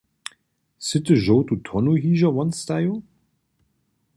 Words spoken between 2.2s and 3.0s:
won stajiła?